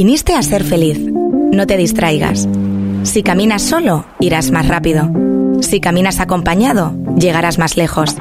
Viniste 0.00 0.34
a 0.34 0.42
ser 0.42 0.62
feliz. 0.62 0.96
No 1.00 1.66
te 1.66 1.76
distraigas. 1.76 2.48
Si 3.02 3.24
caminas 3.24 3.62
solo, 3.62 4.04
irás 4.20 4.52
más 4.52 4.68
rápido. 4.68 5.10
Si 5.60 5.80
caminas 5.80 6.20
acompañado, 6.20 6.94
llegarás 7.18 7.58
más 7.58 7.76
lejos. 7.76 8.14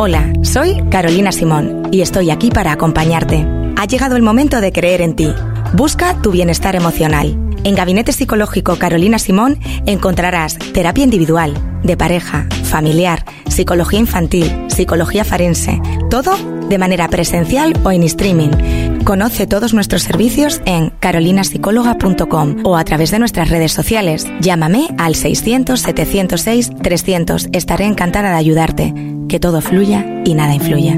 Hola, 0.00 0.32
soy 0.42 0.82
Carolina 0.90 1.30
Simón 1.30 1.90
y 1.92 2.00
estoy 2.00 2.30
aquí 2.30 2.50
para 2.50 2.72
acompañarte. 2.72 3.46
Ha 3.76 3.84
llegado 3.84 4.16
el 4.16 4.22
momento 4.22 4.60
de 4.60 4.72
creer 4.72 5.00
en 5.00 5.14
ti. 5.14 5.32
Busca 5.74 6.20
tu 6.20 6.32
bienestar 6.32 6.74
emocional. 6.74 7.38
En 7.62 7.76
Gabinete 7.76 8.10
Psicológico 8.10 8.74
Carolina 8.80 9.20
Simón 9.20 9.60
encontrarás 9.86 10.58
terapia 10.58 11.04
individual, 11.04 11.54
de 11.84 11.96
pareja, 11.96 12.48
familiar, 12.64 13.24
psicología 13.48 14.00
infantil, 14.00 14.50
psicología 14.66 15.24
forense, 15.24 15.80
todo 16.10 16.36
de 16.68 16.78
manera 16.78 17.06
presencial 17.06 17.78
o 17.84 17.92
en 17.92 18.02
streaming. 18.02 18.83
Conoce 19.04 19.46
todos 19.46 19.74
nuestros 19.74 20.02
servicios 20.02 20.62
en 20.64 20.88
carolinapsicóloga.com 20.88 22.64
o 22.64 22.78
a 22.78 22.84
través 22.84 23.10
de 23.10 23.18
nuestras 23.18 23.50
redes 23.50 23.72
sociales. 23.72 24.26
Llámame 24.40 24.88
al 24.96 25.14
600 25.14 25.78
706 25.78 26.70
300. 26.82 27.48
Estaré 27.52 27.84
encantada 27.84 28.30
de 28.30 28.36
ayudarte. 28.36 28.94
Que 29.28 29.38
todo 29.38 29.60
fluya 29.60 30.06
y 30.24 30.32
nada 30.32 30.54
influya. 30.54 30.96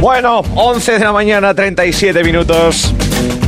Bueno, 0.00 0.40
11 0.54 0.92
de 0.92 1.00
la 1.00 1.12
mañana, 1.12 1.52
37 1.52 2.24
minutos. 2.24 2.94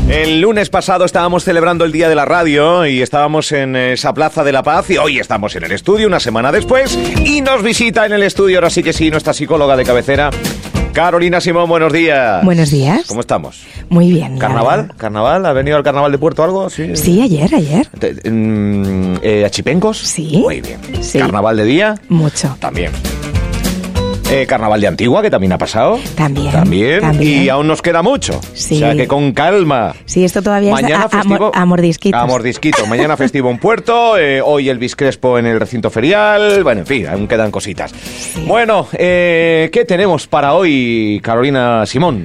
El 0.08 0.40
lunes 0.40 0.68
pasado 0.68 1.04
estábamos 1.04 1.44
celebrando 1.44 1.84
el 1.84 1.92
Día 1.92 2.08
de 2.08 2.14
la 2.14 2.24
Radio 2.24 2.86
y 2.86 3.00
estábamos 3.00 3.52
en 3.52 3.76
esa 3.76 4.12
Plaza 4.12 4.44
de 4.44 4.52
la 4.52 4.62
Paz 4.62 4.90
y 4.90 4.98
hoy 4.98 5.18
estamos 5.18 5.54
en 5.56 5.64
el 5.64 5.72
estudio 5.72 6.06
una 6.06 6.20
semana 6.20 6.52
después 6.52 6.98
y 7.24 7.40
nos 7.40 7.62
visita 7.62 8.04
en 8.04 8.12
el 8.12 8.22
estudio, 8.22 8.58
ahora 8.58 8.70
sí 8.70 8.82
que 8.82 8.92
sí, 8.92 9.10
nuestra 9.10 9.32
psicóloga 9.32 9.76
de 9.76 9.84
cabecera, 9.84 10.30
Carolina 10.92 11.40
Simón, 11.40 11.70
buenos 11.70 11.90
días. 11.92 12.44
Buenos 12.44 12.70
días. 12.70 13.06
¿Cómo 13.06 13.22
estamos? 13.22 13.64
Muy 13.88 14.10
bien. 14.10 14.36
¿Carnaval? 14.36 14.92
¿Carnaval? 14.98 15.46
¿Ha 15.46 15.52
venido 15.54 15.78
al 15.78 15.82
Carnaval 15.82 16.12
de 16.12 16.18
Puerto 16.18 16.44
algo? 16.44 16.68
Sí, 16.68 16.94
sí 16.96 17.22
ayer, 17.22 17.54
ayer. 17.54 17.88
Mm, 18.30 19.16
eh, 19.22 19.44
¿A 19.46 19.50
Chipencos? 19.50 19.96
Sí. 19.98 20.38
Muy 20.42 20.60
bien. 20.60 20.78
¿Carnaval 21.18 21.56
de 21.56 21.64
día? 21.64 21.94
Mucho. 22.08 22.54
También. 22.60 22.92
Eh, 24.32 24.46
Carnaval 24.46 24.80
de 24.80 24.86
Antigua, 24.86 25.20
que 25.20 25.28
también 25.28 25.52
ha 25.52 25.58
pasado. 25.58 25.98
También, 26.14 26.50
también. 26.52 27.20
Y 27.20 27.50
aún 27.50 27.66
nos 27.66 27.82
queda 27.82 28.00
mucho. 28.00 28.40
Sí. 28.54 28.76
O 28.76 28.78
sea 28.78 28.94
que 28.94 29.06
con 29.06 29.32
calma. 29.32 29.94
Sí, 30.06 30.24
esto 30.24 30.40
todavía 30.40 30.72
Mañana 30.72 31.00
es 31.00 31.04
a, 31.04 31.18
festivo, 31.18 31.50
a, 31.54 31.66
mordisquito. 31.66 32.16
A 32.16 32.24
mordisquito. 32.24 32.86
Mañana 32.86 33.18
festivo 33.18 33.50
en 33.50 33.58
Puerto, 33.58 34.16
eh, 34.16 34.40
hoy 34.40 34.70
el 34.70 34.78
Crespo 34.96 35.38
en 35.38 35.44
el 35.44 35.60
recinto 35.60 35.90
ferial. 35.90 36.64
Bueno, 36.64 36.80
en 36.80 36.86
fin, 36.86 37.06
aún 37.08 37.28
quedan 37.28 37.50
cositas. 37.50 37.92
Bueno, 38.46 38.88
eh, 38.94 39.68
¿qué 39.70 39.84
tenemos 39.84 40.26
para 40.26 40.54
hoy, 40.54 41.20
Carolina 41.22 41.84
Simón? 41.84 42.24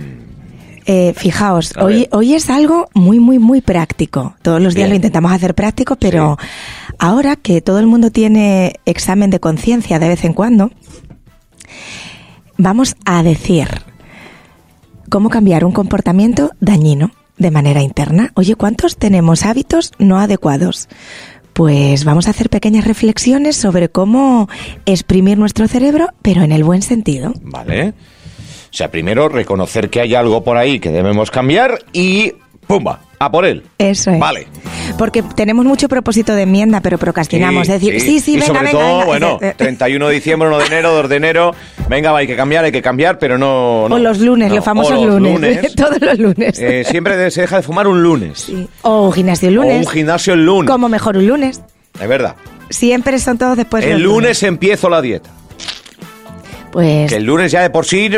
Eh, 0.86 1.11
fijaos, 1.14 1.73
hoy, 1.77 2.08
hoy 2.14 2.36
es 2.36 2.49
algo 2.49 2.88
muy, 2.94 3.19
muy, 3.19 3.38
muy 3.38 3.59
práctico. 3.59 4.33
Todos 4.42 4.61
los 4.61 4.75
días 4.75 4.86
Bien. 4.86 4.92
lo 4.92 4.95
intentamos 4.95 5.33
hacer 5.33 5.55
práctico, 5.55 5.97
pero 5.97 6.38
ahora 6.99 7.36
que 7.36 7.61
todo 7.61 7.80
el 7.80 7.86
mundo 7.86 8.11
tiene 8.11 8.75
examen 8.86 9.30
de 9.30 9.42
conciencia 9.42 9.99
de 9.99 10.08
vez 10.08 10.23
en 10.23 10.31
cuando, 10.31 10.71
vamos 12.58 12.95
a 13.06 13.23
decir 13.23 13.67
cómo 15.09 15.30
cambiar 15.30 15.66
un 15.66 15.72
comportamiento 15.72 16.52
dañino 16.59 17.11
de 17.38 17.52
manera 17.52 17.81
interna. 17.81 18.31
Oye, 18.36 18.56
¿cuántos 18.56 18.97
tenemos 18.97 19.45
hábitos 19.45 19.92
no 20.00 20.20
adecuados? 20.20 20.89
Pues 21.53 22.03
vamos 22.03 22.28
a 22.28 22.31
hacer 22.31 22.50
pequeñas 22.50 22.86
reflexiones 22.86 23.55
sobre 23.55 23.89
cómo 23.89 24.48
exprimir 24.86 25.38
nuestro 25.38 25.67
cerebro, 25.67 26.09
pero 26.22 26.44
en 26.44 26.52
el 26.52 26.64
buen 26.64 26.81
sentido. 26.81 27.33
Vale. 27.42 27.89
O 27.89 28.73
sea, 28.78 28.92
primero 28.92 29.30
reconocer 29.30 29.89
que 29.89 30.02
hay 30.02 30.14
algo 30.14 30.44
por 30.44 30.58
ahí 30.58 30.80
que 30.80 30.92
debemos 30.92 31.31
cambiar 31.31 31.80
y 31.94 32.33
¡pumba! 32.67 33.02
A 33.17 33.32
por 33.32 33.45
él. 33.45 33.64
Eso 33.80 34.11
es. 34.11 34.20
Vale. 34.20 34.48
Porque 34.98 35.21
tenemos 35.23 35.65
mucho 35.65 35.87
propósito 35.89 36.33
de 36.36 36.43
enmienda, 36.43 36.81
pero 36.81 36.98
procrastinamos. 36.98 37.64
es 37.70 37.81
decir, 37.81 37.99
sí, 38.02 38.20
sí, 38.20 38.33
y 38.33 38.36
venga, 38.36 38.48
sobre 38.48 38.59
venga, 38.59 38.71
todo, 38.71 38.89
venga. 38.99 39.05
bueno, 39.05 39.39
Eh, 39.42 39.48
eh, 39.49 39.53
31 39.58 40.08
de 40.08 40.14
diciembre, 40.15 40.48
1 40.49 40.58
de 40.59 40.65
enero, 40.65 40.93
2 40.93 41.09
de 41.09 41.15
enero. 41.15 41.55
Venga, 41.89 42.11
va, 42.11 42.20
hay 42.20 42.27
que 42.27 42.36
cambiar, 42.36 42.65
hay 42.65 42.71
que 42.71 42.81
cambiar, 42.81 43.20
pero 43.20 43.37
no. 43.37 43.87
no. 43.89 43.95
O 43.95 43.99
los 43.99 44.20
lunes, 44.20 44.49
No, 44.49 44.55
los 44.55 44.65
famosos 44.65 44.98
o 44.99 45.05
los 45.05 45.21
lunes. 45.21 45.75
Todos 45.75 45.99
los 46.02 46.17
lunes. 46.20 46.59
Eh, 46.59 46.83
siempre 46.86 47.30
se 47.31 47.42
deja 47.42 47.58
de 47.58 47.64
fumar 47.64 47.87
un 47.87 48.02
lunes. 48.03 48.39
Sí. 48.39 48.67
O 48.83 49.08
un 49.08 49.14
gimnasio 49.14 49.49
el 49.49 49.58
O 49.58 49.64
lunes. 49.64 49.86
un 49.87 49.92
gimnasio 49.92 50.33
el 50.33 50.45
lunes. 50.45 50.70
Como 50.71 50.89
mejor 50.89 51.17
un 51.17 51.27
lunes. 51.27 51.61
Es 51.99 52.08
verdad. 52.08 52.36
Siempre 52.69 53.17
son 53.19 53.37
todos 53.37 53.55
después 53.58 53.83
el 53.86 53.92
los 53.93 54.02
lunes 54.02 54.43
empiezo 54.43 54.89
la 54.89 55.02
dieta. 55.02 55.30
Pues 56.71 57.09
Que 57.09 57.15
el 57.17 57.23
lunes 57.23 57.52
ya 57.52 57.61
de 57.61 57.69
por 57.69 57.86
sí. 57.86 58.09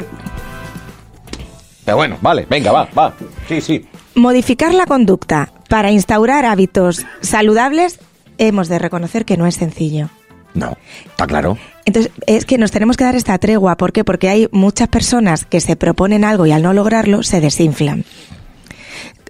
Pero 1.86 1.98
bueno, 1.98 2.18
vale, 2.22 2.46
venga, 2.50 2.72
va, 2.72 2.88
va. 2.98 3.14
Sí, 3.48 3.62
sí. 3.62 3.86
modificar 4.16 4.74
la 4.74 4.86
conducta 4.86 5.52
para 5.70 5.92
instaurar 5.92 6.46
hábitos 6.46 7.06
saludables, 7.22 8.00
hemos 8.38 8.68
de 8.68 8.80
reconocer 8.80 9.24
que 9.24 9.38
no 9.38 9.48
es 9.48 9.56
sencillo. 9.56 10.10
No, 10.54 10.76
está 11.06 11.28
claro. 11.28 11.58
Entonces, 11.86 12.12
es 12.26 12.44
que 12.46 12.58
nos 12.58 12.72
tenemos 12.72 12.98
que 12.98 13.04
dar 13.04 13.16
esta 13.16 13.38
tregua. 13.38 13.78
¿Por 13.78 13.92
qué? 13.94 14.04
Porque 14.04 14.30
hay 14.30 14.50
muchas 14.52 14.88
personas 14.90 15.46
que 15.46 15.62
se 15.62 15.76
proponen 15.76 16.24
algo 16.26 16.46
y 16.46 16.52
al 16.52 16.64
no 16.64 16.74
lograrlo 16.74 17.24
se 17.24 17.40
desinflan. 17.40 18.04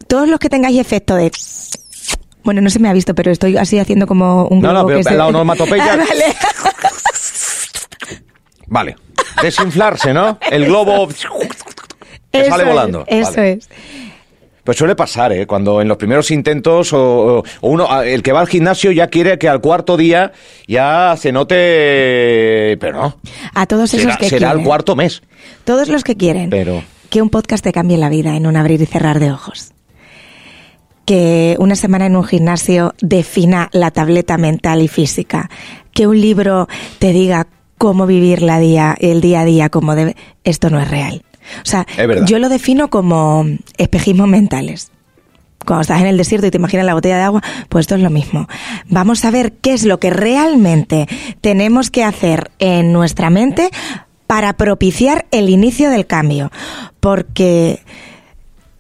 Todos 0.08 0.28
los 0.28 0.40
que 0.40 0.50
tengáis 0.50 0.80
efecto 0.80 1.16
de... 1.16 1.32
Bueno, 2.42 2.62
no 2.62 2.70
se 2.70 2.80
me 2.80 2.88
ha 2.90 2.94
visto, 2.94 3.14
pero 3.14 3.32
estoy 3.32 3.58
así 3.58 3.78
haciendo 3.78 4.08
como 4.08 4.46
un 4.48 4.62
No, 4.62 4.72
no, 4.74 4.86
pero 4.88 5.04
se- 5.04 5.12
la 5.12 5.28
onomatopeya- 5.30 5.92
Ah, 5.92 5.98
vale. 5.98 6.36
Vale. 8.68 8.96
Desinflarse, 9.42 10.14
¿no? 10.14 10.38
El 10.50 10.66
globo. 10.66 11.08
Que 12.32 12.46
sale 12.46 12.64
es, 12.64 12.70
volando. 12.70 13.04
Eso 13.08 13.42
es. 13.42 13.70
Pues 14.64 14.78
suele 14.78 14.96
pasar, 14.96 15.32
¿eh? 15.32 15.48
Cuando 15.48 15.82
en 15.82 15.88
los 15.88 15.98
primeros 15.98 16.30
intentos 16.32 16.94
o, 16.94 17.40
o 17.40 17.44
uno, 17.62 18.02
el 18.04 18.22
que 18.22 18.32
va 18.34 18.42
al 18.42 18.48
gimnasio 18.48 18.92
ya 18.92 19.08
quiere 19.08 19.38
que 19.40 19.48
al 19.50 19.62
cuarto 19.62 19.98
día 19.98 20.32
ya 20.68 21.16
se 21.18 21.32
note, 21.32 22.78
pero 22.80 23.02
no. 23.02 23.18
A 23.54 23.66
todos 23.66 23.94
esos 23.94 24.04
Será, 24.04 24.18
que 24.18 24.30
será 24.30 24.48
quieren. 24.48 24.60
el 24.60 24.66
cuarto 24.66 24.96
mes, 24.96 25.22
Todos 25.64 25.88
los 25.88 26.04
que 26.04 26.16
quieren. 26.16 26.50
pero 26.50 26.84
Que 27.10 27.22
un 27.22 27.30
podcast 27.30 27.64
te 27.64 27.72
cambie 27.72 27.98
la 27.98 28.10
vida 28.10 28.36
en 28.36 28.46
un 28.46 28.56
abrir 28.58 28.82
y 28.82 28.86
cerrar 28.86 29.20
de 29.20 29.32
ojos. 29.32 29.72
Que 31.06 31.56
una 31.60 31.76
semana 31.76 32.06
en 32.06 32.16
un 32.16 32.24
gimnasio 32.24 32.94
defina 33.02 33.70
la 33.72 33.90
tableta 33.92 34.38
mental 34.38 34.82
y 34.84 34.88
física. 34.88 35.50
Que 35.94 36.06
un 36.06 36.22
libro 36.22 36.68
te 37.00 37.12
diga 37.14 37.48
cómo 37.80 38.06
vivir 38.06 38.44
la 38.44 38.60
día, 38.60 38.96
el 39.00 39.20
día 39.22 39.42
a 39.42 39.46
día 39.46 39.70
como 39.70 39.96
debe. 39.96 40.16
Esto 40.44 40.70
no 40.70 40.80
es 40.80 40.88
real. 40.90 41.24
O 41.58 41.66
sea, 41.66 41.86
yo 42.26 42.40
lo 42.40 42.50
defino 42.50 42.90
como 42.90 43.46
espejismos 43.78 44.28
mentales. 44.28 44.92
Cuando 45.66 45.82
estás 45.82 46.02
en 46.02 46.08
el 46.08 46.18
desierto 46.18 46.48
y 46.48 46.52
te 46.52 46.58
imaginas 46.58 46.86
la 46.86 46.94
botella 46.94 47.18
de 47.18 47.24
agua, 47.24 47.44
pues 47.68 47.84
esto 47.84 47.96
es 47.96 48.02
lo 48.02 48.10
mismo. 48.10 48.48
Vamos 48.88 49.26
a 49.26 49.32
ver 49.32 49.54
qué 49.54 49.74
es 49.74 49.84
lo 49.84 50.00
que 50.00 50.10
realmente 50.10 51.08
tenemos 51.42 51.92
que 51.92 52.04
hacer 52.04 52.50
en 52.60 52.94
nuestra 52.94 53.30
mente 53.30 53.70
para 54.26 54.54
propiciar 54.54 55.26
el 55.32 55.50
inicio 55.50 55.90
del 55.90 56.08
cambio. 56.08 56.52
Porque 57.00 57.82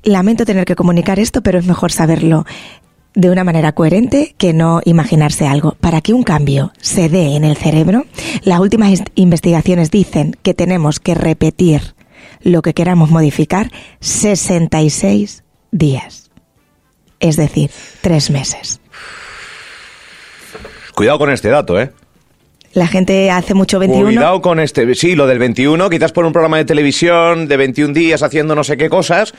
lamento 0.03 0.45
tener 0.45 0.65
que 0.65 0.75
comunicar 0.75 1.19
esto, 1.19 1.41
pero 1.41 1.59
es 1.59 1.65
mejor 1.65 1.91
saberlo 1.91 2.45
de 3.15 3.29
una 3.29 3.43
manera 3.43 3.73
coherente 3.73 4.35
que 4.37 4.53
no 4.53 4.81
imaginarse 4.85 5.47
algo. 5.47 5.75
Para 5.79 6.01
que 6.01 6.13
un 6.13 6.23
cambio 6.23 6.71
se 6.79 7.09
dé 7.09 7.35
en 7.35 7.43
el 7.43 7.57
cerebro, 7.57 8.05
las 8.43 8.59
últimas 8.59 9.03
investigaciones 9.15 9.91
dicen 9.91 10.37
que 10.41 10.53
tenemos 10.53 10.99
que 10.99 11.15
repetir 11.15 11.95
lo 12.41 12.61
que 12.61 12.73
queramos 12.73 13.09
modificar 13.09 13.71
66 13.99 15.43
días. 15.71 16.29
Es 17.19 17.35
decir, 17.35 17.69
tres 18.01 18.29
meses. 18.29 18.79
cuidado 20.95 21.19
con 21.19 21.31
este 21.31 21.49
dato, 21.49 21.79
¿eh? 21.79 21.91
La 22.73 22.87
gente 22.87 23.31
hace 23.31 23.53
mucho 23.53 23.79
21. 23.79 24.05
Cuidado 24.05 24.41
con 24.41 24.59
este. 24.59 24.93
Sí, 24.95 25.15
lo 25.15 25.25
del 25.27 25.39
21, 25.39 25.89
quizás 25.89 26.11
por 26.11 26.25
un 26.25 26.31
programa 26.31 26.57
de 26.57 26.65
televisión 26.65 27.47
de 27.47 27.57
21 27.57 27.93
días 27.93 28.21
haciendo 28.21 28.53
no 28.53 28.63
sé 28.63 28.77
qué 28.77 28.89
cosas, 28.89 29.33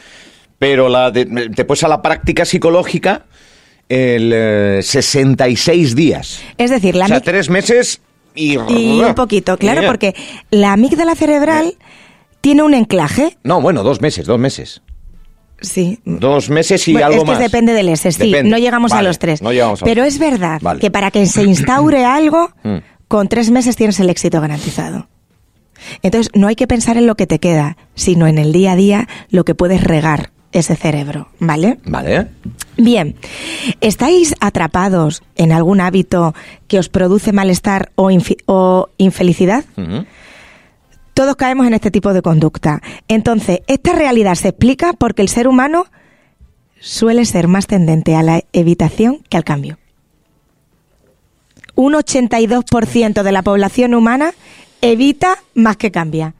pero 0.58 0.88
la 0.88 1.10
de- 1.10 1.26
después 1.50 1.84
a 1.84 1.88
la 1.88 2.02
práctica 2.02 2.44
psicológica, 2.44 3.26
el 3.88 4.32
eh, 4.34 4.80
66 4.82 5.94
días. 5.94 6.42
Es 6.58 6.70
decir, 6.70 6.96
la 6.96 7.04
o 7.04 7.08
sea, 7.08 7.20
tres 7.20 7.50
meses 7.50 8.00
y... 8.34 8.54
y 8.54 9.00
un 9.00 9.14
poquito, 9.14 9.56
claro, 9.56 9.82
porque 9.86 10.14
la 10.50 10.72
amígdala 10.72 11.14
cerebral 11.14 11.74
tiene 12.40 12.62
un 12.62 12.74
enclaje. 12.74 13.36
No, 13.44 13.60
bueno, 13.60 13.82
dos 13.82 14.00
meses, 14.00 14.26
dos 14.26 14.38
meses. 14.38 14.82
Sí. 15.60 16.00
Dos 16.06 16.48
meses 16.48 16.86
y 16.88 16.92
Bueno, 16.92 17.06
algo 17.08 17.18
es 17.18 17.24
que 17.24 17.30
más. 17.32 17.38
depende 17.38 17.72
del 17.74 17.90
S, 17.90 18.10
sí, 18.12 18.18
Depende. 18.30 18.50
no 18.50 18.56
llegamos 18.58 18.92
a 18.92 19.02
los 19.02 19.18
tres. 19.18 19.42
No 19.42 19.52
llegamos 19.52 19.82
a 19.82 19.84
Pero 19.84 20.04
es 20.04 20.18
verdad 20.18 20.58
Vale. 20.62 20.80
que 20.80 20.90
para 20.90 21.10
que 21.10 21.26
se 21.26 21.42
instaure 21.42 22.04
algo, 22.04 22.50
Mm. 22.64 22.76
con 23.08 23.28
tres 23.28 23.50
meses 23.50 23.76
tienes 23.76 24.00
el 24.00 24.08
éxito 24.08 24.40
garantizado. 24.40 25.08
Entonces, 26.02 26.30
no 26.34 26.46
hay 26.48 26.56
que 26.56 26.66
pensar 26.66 26.96
en 26.96 27.06
lo 27.06 27.14
que 27.14 27.26
te 27.26 27.38
queda, 27.38 27.76
sino 27.94 28.26
en 28.26 28.38
el 28.38 28.52
día 28.52 28.72
a 28.72 28.76
día 28.76 29.08
lo 29.30 29.44
que 29.44 29.54
puedes 29.54 29.82
regar 29.82 30.30
ese 30.52 30.76
cerebro, 30.76 31.28
¿vale? 31.38 31.78
Vale. 31.84 32.26
Bien, 32.76 33.14
¿estáis 33.80 34.34
atrapados 34.40 35.22
en 35.36 35.52
algún 35.52 35.80
hábito 35.80 36.34
que 36.68 36.78
os 36.78 36.88
produce 36.88 37.32
malestar 37.32 37.92
o, 37.96 38.10
infelicidad? 38.98 39.64
Ujú. 39.76 40.04
Todos 41.20 41.36
caemos 41.36 41.66
en 41.66 41.74
este 41.74 41.90
tipo 41.90 42.14
de 42.14 42.22
conducta. 42.22 42.80
Entonces, 43.06 43.60
esta 43.66 43.92
realidad 43.92 44.34
se 44.36 44.48
explica 44.48 44.94
porque 44.94 45.20
el 45.20 45.28
ser 45.28 45.48
humano 45.48 45.84
suele 46.80 47.26
ser 47.26 47.46
más 47.46 47.66
tendente 47.66 48.16
a 48.16 48.22
la 48.22 48.42
evitación 48.54 49.18
que 49.28 49.36
al 49.36 49.44
cambio. 49.44 49.76
Un 51.74 51.92
82% 51.92 53.22
de 53.22 53.32
la 53.32 53.42
población 53.42 53.92
humana 53.92 54.32
evita 54.80 55.36
más 55.52 55.76
que 55.76 55.90
cambia. 55.90 56.32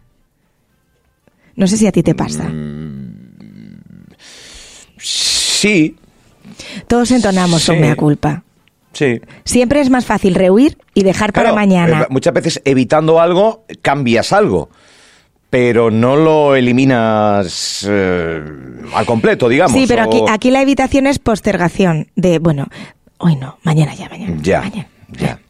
No 1.57 1.67
sé 1.67 1.77
si 1.77 1.87
a 1.87 1.93
ti 1.93 2.03
te 2.03 2.15
pasa. 2.15 2.51
Sí, 4.97 5.95
Todos 6.89 7.11
entonamos 7.11 7.65
Sí. 7.65 7.73
un 7.73 7.81
mea 7.83 7.97
culpa. 7.97 8.45
Sí. 8.93 9.21
Siempre 9.45 9.81
es 9.81 9.91
más 9.91 10.07
fácil 10.07 10.35
rehuir 10.35 10.79
y 10.95 11.03
dejar 11.03 11.33
para 11.33 11.53
mañana. 11.53 12.03
eh, 12.03 12.07
Muchas 12.11 12.33
veces 12.35 12.63
evitando 12.65 13.21
algo, 13.21 13.65
cambias 13.83 14.33
algo. 14.33 14.71
Pero 15.51 15.91
no 15.91 16.15
lo 16.15 16.55
eliminas 16.55 17.85
eh, 17.89 18.41
al 18.95 19.05
completo, 19.07 19.49
digamos. 19.49 19.73
Sí, 19.77 19.87
pero 19.89 20.05
aquí, 20.05 20.21
aquí 20.29 20.51
la 20.53 20.63
evitación 20.63 21.09
es 21.09 21.19
postergación 21.19 22.09
de, 22.15 22.39
bueno, 22.39 22.69
hoy 23.19 23.35
no, 23.35 23.59
mañana 23.65 23.93
ya, 23.95 24.09
mañana. 24.09 24.37
Ya, 24.41 24.61
mañana. 24.61 24.89
ya, 25.09 25.41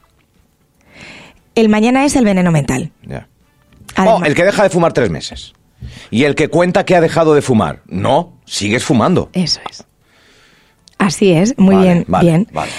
El 1.54 1.68
mañana 1.68 2.04
es 2.06 2.16
el 2.16 2.24
veneno 2.24 2.50
mental. 2.50 2.92
ya. 3.02 3.26
Además- 3.96 4.20
Oh, 4.22 4.24
el 4.24 4.34
que 4.34 4.44
deja 4.44 4.62
de 4.62 4.70
fumar 4.70 4.92
tres 4.94 5.10
meses. 5.10 5.52
Y 6.10 6.24
el 6.24 6.34
que 6.34 6.48
cuenta 6.48 6.84
que 6.84 6.94
ha 6.96 7.00
dejado 7.00 7.34
de 7.34 7.42
fumar. 7.42 7.82
No, 7.86 8.34
sigues 8.46 8.84
fumando. 8.84 9.28
Eso 9.32 9.60
es. 9.70 9.84
Así 10.98 11.32
es, 11.32 11.58
muy 11.58 11.74
Vale, 11.74 11.86
bien, 11.86 12.04
vale, 12.08 12.30
bien. 12.30 12.48
vale. 12.52 12.70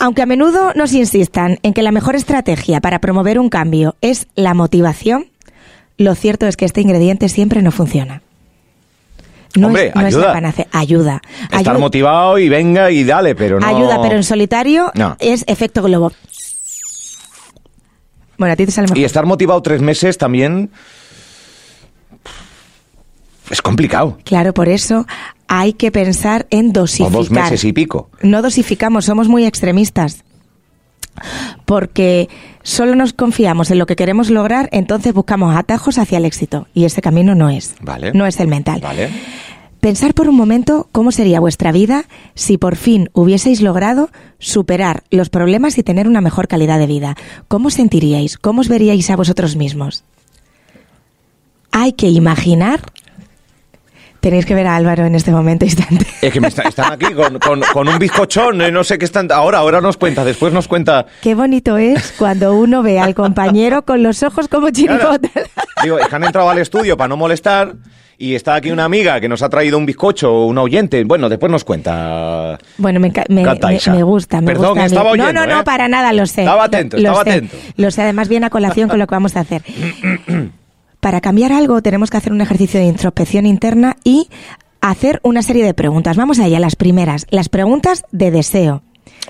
Aunque 0.00 0.22
a 0.22 0.26
menudo 0.26 0.72
nos 0.74 0.92
insistan 0.92 1.58
en 1.62 1.74
que 1.74 1.82
la 1.82 1.92
mejor 1.92 2.16
estrategia 2.16 2.80
para 2.80 2.98
promover 3.00 3.38
un 3.38 3.48
cambio 3.50 3.94
es 4.00 4.26
la 4.34 4.54
motivación, 4.54 5.26
lo 5.98 6.14
cierto 6.14 6.46
es 6.46 6.56
que 6.56 6.64
este 6.64 6.80
ingrediente 6.80 7.28
siempre 7.28 7.62
no 7.62 7.70
funciona. 7.70 8.22
No, 9.56 9.66
Hombre, 9.66 9.88
es, 9.88 9.94
no 9.94 10.06
es 10.06 10.14
la 10.14 10.20
ayuda. 10.20 10.32
panacea. 10.32 10.66
Ayuda. 10.72 11.22
Estar 11.42 11.58
Ayuda, 11.58 11.78
motivado 11.78 12.38
y 12.38 12.48
venga 12.48 12.90
y 12.90 13.04
dale, 13.04 13.34
pero 13.34 13.60
no. 13.60 13.66
ayuda, 13.66 14.00
pero 14.00 14.16
en 14.16 14.24
solitario 14.24 14.90
No. 14.94 15.16
es 15.20 15.44
efecto 15.48 15.82
globo. 15.82 16.12
Bueno, 18.38 18.52
a 18.54 18.56
ti 18.56 18.64
te 18.64 18.72
sale 18.72 18.86
mejor. 18.86 18.98
Y 18.98 19.04
estar 19.04 19.26
motivado 19.26 19.60
tres 19.60 19.82
meses 19.82 20.16
también. 20.16 20.70
Es 23.50 23.60
complicado. 23.62 24.16
Claro, 24.24 24.54
por 24.54 24.68
eso 24.68 25.06
hay 25.48 25.72
que 25.72 25.90
pensar 25.90 26.46
en 26.50 26.70
O 26.70 26.72
dosificar. 26.72 27.12
dos 27.12 27.30
meses 27.30 27.64
y 27.64 27.72
pico. 27.72 28.08
No 28.22 28.42
dosificamos, 28.42 29.04
somos 29.04 29.28
muy 29.28 29.44
extremistas. 29.44 30.24
Porque 31.66 32.28
solo 32.62 32.94
nos 32.94 33.12
confiamos 33.12 33.70
en 33.70 33.78
lo 33.78 33.86
que 33.86 33.96
queremos 33.96 34.30
lograr, 34.30 34.68
entonces 34.72 35.12
buscamos 35.12 35.54
atajos 35.56 35.98
hacia 35.98 36.18
el 36.18 36.24
éxito. 36.24 36.68
Y 36.74 36.84
ese 36.84 37.02
camino 37.02 37.34
no 37.34 37.50
es. 37.50 37.74
Vale. 37.82 38.12
No 38.12 38.26
es 38.26 38.38
el 38.40 38.48
mental. 38.48 38.80
Vale. 38.80 39.10
Pensar 39.80 40.12
por 40.14 40.28
un 40.28 40.36
momento 40.36 40.88
cómo 40.92 41.10
sería 41.10 41.40
vuestra 41.40 41.72
vida 41.72 42.04
si 42.34 42.58
por 42.58 42.76
fin 42.76 43.08
hubieseis 43.14 43.62
logrado 43.62 44.10
superar 44.38 45.04
los 45.10 45.30
problemas 45.30 45.78
y 45.78 45.82
tener 45.82 46.06
una 46.06 46.20
mejor 46.20 46.48
calidad 46.48 46.78
de 46.78 46.86
vida. 46.86 47.16
¿Cómo 47.48 47.70
sentiríais? 47.70 48.36
¿Cómo 48.36 48.60
os 48.60 48.68
veríais 48.68 49.08
a 49.10 49.16
vosotros 49.16 49.56
mismos? 49.56 50.04
Hay 51.72 51.92
que 51.92 52.08
imaginar. 52.08 52.80
Tenéis 54.20 54.44
que 54.44 54.54
ver 54.54 54.66
a 54.66 54.76
Álvaro 54.76 55.06
en 55.06 55.14
este 55.14 55.30
momento 55.30 55.64
instante. 55.64 56.06
Es 56.22 56.32
que 56.32 56.40
me 56.40 56.48
está- 56.48 56.62
están 56.62 56.92
aquí 56.92 57.14
con, 57.14 57.38
con- 57.38 57.62
con 57.72 57.88
un 57.88 57.98
bizcochón, 57.98 58.60
eh, 58.60 58.70
no 58.70 58.84
sé 58.84 58.98
qué 58.98 59.06
están. 59.06 59.32
Ahora, 59.32 59.58
ahora 59.58 59.80
nos 59.80 59.96
cuenta, 59.96 60.22
después 60.24 60.52
nos 60.52 60.68
cuenta. 60.68 61.06
Qué 61.22 61.34
bonito 61.34 61.78
es 61.78 62.12
cuando 62.18 62.54
uno 62.54 62.82
ve 62.82 63.00
al 63.00 63.14
compañero 63.14 63.82
con 63.86 64.02
los 64.02 64.22
ojos 64.22 64.46
como 64.48 64.68
chirigotas. 64.70 65.30
Digo, 65.82 65.98
es 65.98 66.06
que 66.08 66.14
han 66.16 66.24
entrado 66.24 66.50
al 66.50 66.58
estudio 66.58 66.96
para 66.98 67.08
no 67.08 67.16
molestar 67.16 67.74
y 68.18 68.34
está 68.34 68.54
aquí 68.56 68.70
una 68.70 68.84
amiga 68.84 69.18
que 69.18 69.30
nos 69.30 69.40
ha 69.40 69.48
traído 69.48 69.78
un 69.78 69.86
bizcocho, 69.86 70.44
un 70.44 70.58
oyente. 70.58 71.02
Bueno, 71.04 71.30
después 71.30 71.50
nos 71.50 71.64
cuenta. 71.64 72.58
Bueno, 72.76 73.00
me, 73.00 73.10
me, 73.30 73.42
me- 73.42 73.56
me 73.90 74.02
gusta, 74.02 74.42
me 74.42 74.46
Perdón, 74.48 74.68
gusta. 74.72 74.84
estaba 74.84 75.10
oyendo, 75.12 75.32
no, 75.32 75.46
no, 75.46 75.54
no, 75.54 75.60
¿eh? 75.60 75.64
para 75.64 75.88
nada, 75.88 76.12
lo 76.12 76.26
sé. 76.26 76.42
Estaba 76.42 76.58
Lo- 76.58 76.62
atento, 76.64 76.96
lo 76.98 77.02
estaba 77.02 77.24
sé. 77.24 77.30
atento. 77.30 77.56
Lo 77.76 77.90
sé, 77.90 78.02
además 78.02 78.28
viene 78.28 78.44
a 78.44 78.50
colación 78.50 78.90
con 78.90 78.98
lo 78.98 79.06
que 79.06 79.14
vamos 79.14 79.34
a 79.36 79.40
hacer. 79.40 79.62
Para 81.00 81.20
cambiar 81.20 81.52
algo 81.52 81.82
tenemos 81.82 82.10
que 82.10 82.16
hacer 82.18 82.32
un 82.32 82.40
ejercicio 82.40 82.78
de 82.80 82.86
introspección 82.86 83.46
interna 83.46 83.96
y 84.04 84.28
hacer 84.80 85.20
una 85.22 85.42
serie 85.42 85.64
de 85.64 85.74
preguntas. 85.74 86.16
Vamos 86.16 86.38
allá, 86.38 86.60
las 86.60 86.76
primeras. 86.76 87.26
Las 87.30 87.48
preguntas 87.48 88.04
de 88.12 88.30
deseo. 88.30 88.82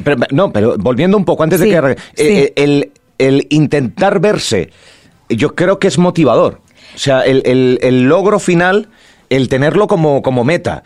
Pero, 0.05 0.17
no, 0.31 0.53
pero 0.53 0.77
volviendo 0.79 1.17
un 1.17 1.25
poco, 1.25 1.43
antes 1.43 1.61
Sí, 1.61 1.71
de 1.71 1.81
que... 1.81 1.97
sí. 2.15 2.23
eh, 2.25 2.39
eh, 2.45 2.53
el, 2.57 2.93
el 3.19 3.47
intentar 3.51 4.21
verse, 4.21 4.71
yo 5.29 5.55
creo 5.55 5.79
que 5.79 5.89
es 5.89 5.99
motivador. 5.99 6.61
O 6.95 6.99
sea, 6.99 7.21
el, 7.23 7.43
el- 7.45 7.79
el 7.83 8.03
logro 8.09 8.39
final, 8.41 8.89
el 9.29 9.49
tenerlo 9.49 9.87
como, 9.87 10.23
como 10.23 10.43
meta. 10.45 10.83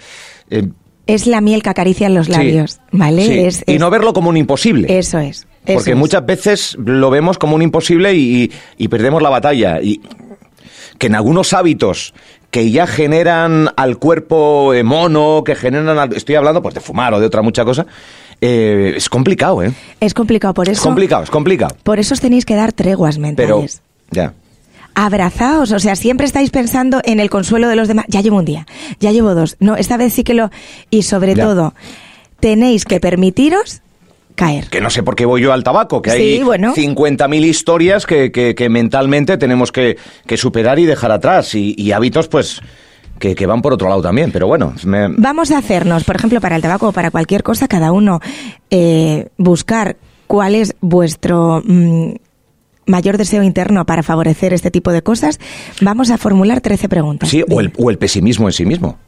Eh, 0.51 0.69
Es 1.07 1.27
la 1.27 1.41
miel 1.41 1.63
que 1.63 1.71
acaricia 1.71 2.09
los 2.11 2.27
sí, 2.27 2.33
labios, 2.33 2.81
¿vale? 2.93 3.27
sí. 3.27 3.39
Es- 3.41 3.65
y 3.67 3.79
no 3.79 3.89
verlo 3.91 4.13
como 4.13 4.29
un 4.31 4.37
imposible. 4.37 4.99
Eso 4.99 5.19
es. 5.19 5.47
eso 5.67 5.75
Porque 5.75 5.93
es. 5.93 5.97
muchas 5.97 6.25
veces 6.27 6.77
lo 6.79 7.09
vemos 7.11 7.39
como 7.39 7.57
un 7.57 7.63
imposible 7.63 8.15
y, 8.15 8.51
y 8.79 8.89
perdemos 8.89 9.23
la 9.23 9.31
batalla. 9.31 9.81
Y 9.83 10.01
que 10.99 11.07
en 11.09 11.15
algunos 11.15 11.53
hábitos 11.53 12.15
que 12.51 12.71
ya 12.71 12.87
generan 12.87 13.71
al 13.77 13.99
cuerpo 13.99 14.73
eh, 14.75 14.83
mono, 14.85 15.43
que 15.45 15.55
generan, 15.57 15.99
al- 15.99 16.13
estoy 16.15 16.37
hablando 16.37 16.63
pues 16.63 16.75
de 16.75 16.81
fumar 16.81 17.13
o 17.15 17.21
de 17.21 17.27
otra 17.27 17.43
mucha 17.43 17.65
cosa, 17.65 17.85
eh, 18.41 18.95
es 18.97 19.09
complicado, 19.09 19.63
¿eh? 19.63 19.73
Es 20.01 20.15
complicado, 20.15 20.55
por 20.55 20.69
Es 20.69 20.79
eso. 20.79 20.83
complicado, 20.85 21.23
es 21.25 21.31
complicado. 21.31 21.75
Por 21.83 21.99
eso 21.99 22.15
os 22.15 22.21
tenéis 22.21 22.45
que 22.45 22.55
dar 22.55 22.73
treguas 22.73 23.17
Pero, 23.17 23.57
mentales. 23.57 23.83
ya. 24.11 24.35
Abrazaos, 24.97 25.73
o 25.73 25.81
sea, 25.81 25.97
siempre 25.97 26.25
estáis 26.27 26.51
pensando 26.51 27.01
en 27.05 27.19
el 27.19 27.29
consuelo 27.29 27.69
de 27.69 27.75
los 27.75 27.89
demás. 27.89 28.05
Ya 28.09 28.21
llevo 28.21 28.37
un 28.37 28.45
día, 28.45 28.67
ya 29.01 29.11
llevo 29.11 29.35
dos. 29.35 29.57
No, 29.59 29.75
esta 29.77 29.97
vez 29.97 30.13
sí 30.13 30.23
que 30.23 30.35
lo. 30.35 30.51
Y 30.91 31.03
sobre 31.03 31.35
Ya. 31.35 31.45
todo, 31.45 31.75
tenéis 32.39 32.85
que 32.85 33.01
permitiros 33.01 33.81
caer. 34.35 34.69
Que 34.69 34.81
no 34.81 34.91
sé 34.91 35.03
por 35.03 35.15
qué 35.17 35.27
voy 35.27 35.43
yo 35.43 35.53
al 35.53 35.63
tabaco, 35.65 36.03
que 36.03 36.11
Sí, 36.11 36.17
hay 36.17 36.43
bueno. 36.43 36.75
50.000 36.75 37.45
historias 37.45 38.07
que, 38.07 38.33
que- 38.33 38.55
que 38.55 38.69
mentalmente 38.69 39.37
tenemos 39.39 39.71
que, 39.73 39.97
que 40.27 40.37
superar 40.37 40.79
y 40.79 40.85
dejar 40.87 41.11
atrás. 41.13 41.55
Y, 41.55 41.75
y 41.79 41.93
hábitos, 41.93 42.29
pues, 42.29 42.61
que, 43.19 43.35
que 43.35 43.47
van 43.47 43.63
por 43.63 43.73
otro 43.73 43.89
lado 43.89 44.03
también. 44.03 44.33
Pero 44.33 44.47
bueno, 44.47 44.75
me- 44.85 45.09
Vamos 45.09 45.51
a 45.53 45.59
hacernos, 45.59 46.05
por 46.05 46.17
ejemplo, 46.17 46.41
para 46.41 46.57
el 46.57 46.63
tabaco 46.63 46.89
o 46.89 46.93
para 46.93 47.11
cualquier 47.11 47.43
cosa, 47.43 47.69
cada 47.69 47.93
uno 47.93 48.21
eh, 48.71 49.29
buscar 49.37 49.97
cuál 50.27 50.55
es 50.57 50.75
vuestro 50.81 51.63
mm, 51.65 52.15
mayor 52.87 53.19
deseo 53.19 53.43
interno 53.43 53.85
para 53.87 54.03
favorecer 54.03 54.53
este 54.53 54.71
tipo 54.71 54.91
de 54.91 55.03
cosas. 55.03 55.39
Vamos 55.81 56.11
a 56.11 56.19
formular 56.19 56.61
13 56.61 56.89
preguntas. 56.89 57.29
sí, 57.29 57.45
o 57.49 57.61
el, 57.61 57.73
o 57.79 57.89
el 57.91 57.99
pesimismo 57.99 58.49
en 58.49 58.53
sí 58.53 58.65
mismo. 58.67 58.99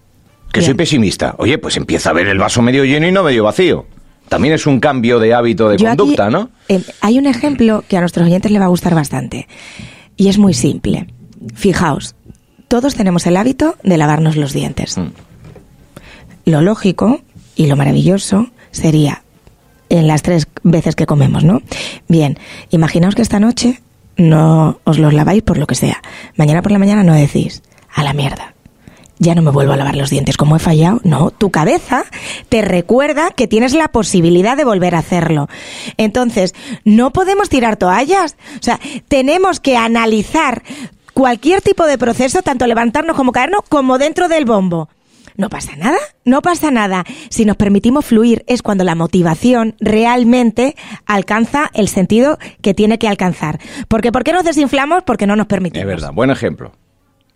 Que 0.53 0.63
soy 0.63 0.75
pesimista. 0.75 1.35
Oye, 1.39 1.59
pues 1.59 1.77
empieza 1.77 2.11
a 2.11 2.13
ver 2.15 2.29
el 2.29 2.39
vaso 2.39 2.63
medio 2.63 2.85
lleno 2.85 3.07
y 3.07 3.13
no 3.13 3.23
medio 3.23 3.45
vacío. 3.45 3.85
También 4.29 4.55
es 4.55 4.67
un 4.67 4.81
cambio 4.81 5.19
de 5.19 5.35
hábito 5.35 5.69
de 5.69 5.79
Yo 5.79 5.89
aquí, 5.89 5.97
conducta, 5.97 6.31
¿no? 6.31 6.51
eh, 6.69 6.83
hay 7.01 7.19
un 7.19 7.27
ejemplo 7.27 7.85
que 7.89 7.97
a 7.97 8.01
nuestros 8.01 8.27
oyentes 8.27 8.51
le 8.51 8.59
va 8.59 8.65
a 8.65 8.69
gustar 8.69 8.95
bastante. 8.95 9.47
Y 10.17 10.29
es 10.29 10.39
muy 10.39 10.55
simple. 10.55 11.07
Fijaos, 11.55 12.17
todos 12.69 12.95
tenemos 12.95 13.27
el 13.27 13.37
hábito 13.37 13.77
de 13.83 13.97
lavarnos 13.99 14.37
los 14.37 14.53
dientes. 14.53 14.99
Mm. 14.99 15.09
Lo 16.47 16.63
lógico 16.63 17.21
y 17.55 17.67
lo 17.67 17.77
maravilloso 17.77 18.49
sería 18.71 19.23
en 19.89 20.09
las 20.09 20.23
tres 20.23 20.49
veces 20.65 20.97
que 20.97 21.07
comemos, 21.07 21.45
¿no? 21.45 21.63
Bien, 22.09 22.39
imaginaos 22.71 23.15
que 23.15 23.23
esta 23.23 23.39
noche 23.39 23.81
no 24.17 24.81
os 24.85 24.99
los 24.99 25.13
laváis 25.13 25.43
por 25.43 25.59
lo 25.59 25.67
que 25.67 25.75
sea. 25.75 26.03
Mañana 26.37 26.63
por 26.63 26.73
la 26.73 26.79
mañana 26.79 27.05
no 27.05 27.15
decís, 27.15 27.63
a 27.95 28.03
la 28.03 28.13
mierda. 28.13 28.56
Ya 29.19 29.35
no 29.35 29.43
me 29.43 29.51
vuelvo 29.51 29.73
a 29.73 29.77
lavar 29.77 29.97
los 29.97 30.11
dientes. 30.11 30.37
Como 30.37 30.57
he 30.57 30.59
fallado, 30.59 31.01
no. 31.05 31.31
Tu 31.31 31.51
cabeza 31.51 32.05
te 32.49 32.63
recuerda 32.63 33.31
que 33.31 33.47
tienes 33.47 33.73
la 33.73 33.89
posibilidad 33.89 34.57
de 34.57 34.65
volver 34.65 34.95
a 34.95 34.99
hacerlo. 34.99 35.49
Entonces, 35.97 36.55
no 36.85 37.13
podemos 37.13 37.49
tirar 37.49 37.77
toallas. 37.77 38.37
O 38.61 38.63
sea, 38.63 38.79
tenemos 39.09 39.61
que 39.61 39.77
analizar 39.77 40.63
cualquier 41.15 41.63
tipo 41.63 41.87
de 41.87 41.97
proceso, 41.97 42.43
tanto 42.43 42.67
levantarnos 42.67 43.17
como 43.17 43.33
caernos, 43.33 43.63
como 43.69 43.97
dentro 43.99 44.29
del 44.29 44.45
bombo. 44.45 44.91
No 45.37 45.51
pasa 45.51 45.77
nada, 45.77 45.99
no 46.25 46.41
pasa 46.41 46.71
nada. 46.71 47.05
Si 47.29 47.45
nos 47.45 47.57
permitimos 47.57 48.05
fluir 48.07 48.45
es 48.47 48.63
cuando 48.63 48.85
la 48.85 48.95
motivación 48.95 49.77
realmente 49.81 50.77
alcanza 51.05 51.71
el 51.75 51.89
sentido 51.89 52.39
que 52.63 52.75
tiene 52.75 52.99
que 52.99 53.09
alcanzar. 53.09 53.61
Porque 53.89 54.13
¿por 54.13 54.25
qué 54.25 54.33
nos 54.33 54.45
desinflamos? 54.45 55.03
Porque 55.05 55.27
no 55.27 55.37
nos 55.37 55.47
permitimos. 55.47 55.83
Es 55.83 55.87
verdad, 55.87 56.13
buen 56.13 56.31
ejemplo. 56.31 56.73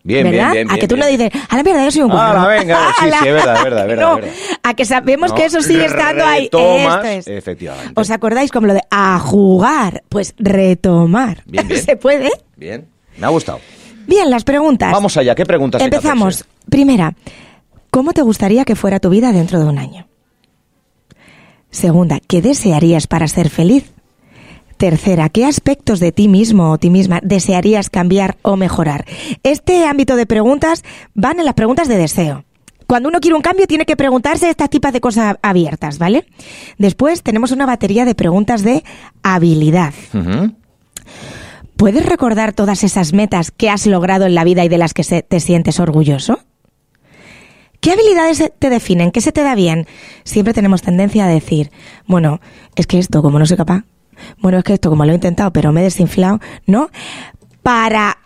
Bien, 0.02 0.24
¿verdad? 0.30 0.52
bien, 0.52 0.66
bien. 0.66 0.70
a 0.70 0.80
que 0.80 0.88
tú 0.88 0.96
no 0.96 1.06
dices, 1.06 1.30
a 1.48 1.56
la 1.56 1.62
mierda, 1.62 1.84
yo 1.84 1.90
soy 1.90 2.02
un 2.02 2.10
guarro. 2.10 2.48
venga, 2.48 2.78
sí, 3.00 3.04
sí, 3.10 3.28
es 3.28 3.34
verdad, 3.34 3.56
es 3.56 3.64
verdad, 3.64 3.80
es 3.82 3.88
verdad, 3.88 4.02
No, 4.08 4.16
verdad. 4.16 4.30
a 4.62 4.74
que 4.74 4.84
sabemos 4.86 5.30
No, 5.30 5.36
que 5.36 5.44
eso 5.44 5.60
sigue 5.60 5.84
estando 5.84 6.24
ahí. 6.24 6.44
Esto 6.44 7.04
es. 7.04 7.28
efectivamente. 7.28 7.92
¿Os 7.96 8.10
acordáis 8.10 8.50
como 8.50 8.66
lo 8.66 8.74
de 8.74 8.82
a 8.90 9.18
jugar? 9.18 10.02
Pues 10.08 10.34
retomar. 10.38 11.44
¿Se 11.84 11.96
puede? 11.96 12.30
Bien, 12.56 12.86
me 13.18 13.26
ha 13.26 13.30
gustado. 13.30 13.60
Bien, 14.06 14.30
las 14.30 14.44
preguntas. 14.44 14.90
Vamos 14.92 15.16
allá, 15.18 15.34
¿qué 15.34 15.44
preguntas 15.44 15.82
Empezamos. 15.82 16.44
Primera, 16.68 17.14
¿cómo 17.90 18.12
te 18.12 18.22
gustaría 18.22 18.64
que 18.64 18.74
fuera 18.76 19.00
tu 19.00 19.10
vida 19.10 19.32
dentro 19.32 19.58
de 19.58 19.66
un 19.66 19.78
año? 19.78 20.06
Segunda, 21.70 22.18
¿qué 22.26 22.42
desearías 22.42 23.06
para 23.06 23.28
ser 23.28 23.50
feliz? 23.50 23.92
Tercera, 24.80 25.28
¿qué 25.28 25.44
aspectos 25.44 26.00
de 26.00 26.10
ti 26.10 26.26
mismo 26.26 26.70
o 26.70 26.78
ti 26.78 26.88
misma 26.88 27.20
desearías 27.22 27.90
cambiar 27.90 28.38
o 28.40 28.56
mejorar? 28.56 29.04
Este 29.42 29.84
ámbito 29.84 30.16
de 30.16 30.24
preguntas 30.24 30.84
van 31.12 31.38
en 31.38 31.44
las 31.44 31.52
preguntas 31.52 31.86
de 31.86 31.98
deseo. 31.98 32.46
Cuando 32.86 33.10
uno 33.10 33.20
quiere 33.20 33.36
un 33.36 33.42
cambio 33.42 33.66
tiene 33.66 33.84
que 33.84 33.94
preguntarse 33.94 34.48
estas 34.48 34.70
tipas 34.70 34.94
de 34.94 35.02
cosas 35.02 35.36
abiertas, 35.42 35.98
¿vale? 35.98 36.24
Después 36.78 37.22
tenemos 37.22 37.50
una 37.50 37.66
batería 37.66 38.06
de 38.06 38.14
preguntas 38.14 38.62
de 38.62 38.82
habilidad. 39.22 39.92
¿Puedes 41.76 42.06
recordar 42.06 42.54
todas 42.54 42.82
esas 42.82 43.12
metas 43.12 43.50
que 43.50 43.68
has 43.68 43.84
logrado 43.84 44.24
en 44.24 44.34
la 44.34 44.44
vida 44.44 44.64
y 44.64 44.70
de 44.70 44.78
las 44.78 44.94
que 44.94 45.04
te 45.04 45.40
sientes 45.40 45.78
orgulloso? 45.78 46.40
¿Qué 47.80 47.92
habilidades 47.92 48.50
te 48.58 48.70
definen? 48.70 49.10
¿Qué 49.10 49.20
se 49.20 49.32
te 49.32 49.42
da 49.42 49.54
bien? 49.54 49.86
Siempre 50.24 50.54
tenemos 50.54 50.80
tendencia 50.80 51.26
a 51.26 51.28
decir, 51.28 51.70
bueno, 52.06 52.40
es 52.76 52.86
que 52.86 52.98
esto, 52.98 53.20
como 53.20 53.38
no 53.38 53.44
soy 53.44 53.58
capaz, 53.58 53.84
bueno, 54.38 54.58
es 54.58 54.64
que 54.64 54.74
esto 54.74 54.90
como 54.90 55.04
lo 55.04 55.12
he 55.12 55.14
intentado, 55.14 55.52
pero 55.52 55.72
me 55.72 55.80
he 55.80 55.84
desinflado, 55.84 56.40
¿no? 56.66 56.90
Para 57.62 58.18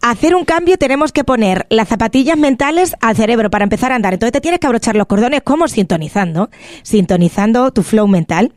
hacer 0.00 0.34
un 0.34 0.44
cambio 0.44 0.76
tenemos 0.78 1.12
que 1.12 1.24
poner 1.24 1.66
las 1.70 1.88
zapatillas 1.88 2.36
mentales 2.36 2.96
al 3.00 3.16
cerebro 3.16 3.50
para 3.50 3.64
empezar 3.64 3.92
a 3.92 3.96
andar. 3.96 4.14
Entonces 4.14 4.32
te 4.32 4.40
tienes 4.40 4.60
que 4.60 4.66
abrochar 4.66 4.96
los 4.96 5.06
cordones 5.06 5.42
como 5.42 5.68
sintonizando, 5.68 6.50
sintonizando 6.82 7.70
tu 7.72 7.82
flow 7.82 8.08
mental. 8.08 8.52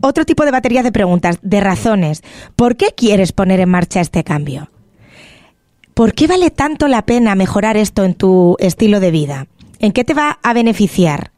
Otro 0.00 0.24
tipo 0.24 0.44
de 0.44 0.50
baterías 0.50 0.84
de 0.84 0.92
preguntas, 0.92 1.38
de 1.42 1.60
razones. 1.60 2.22
¿Por 2.56 2.76
qué 2.76 2.88
quieres 2.96 3.32
poner 3.32 3.60
en 3.60 3.70
marcha 3.70 4.00
este 4.00 4.24
cambio? 4.24 4.70
¿Por 5.94 6.12
qué 6.12 6.26
vale 6.26 6.50
tanto 6.50 6.88
la 6.88 7.06
pena 7.06 7.36
mejorar 7.36 7.76
esto 7.76 8.04
en 8.04 8.14
tu 8.14 8.56
estilo 8.58 8.98
de 8.98 9.12
vida? 9.12 9.46
¿En 9.78 9.92
qué 9.92 10.02
te 10.02 10.14
va 10.14 10.40
a 10.42 10.52
beneficiar? 10.52 11.30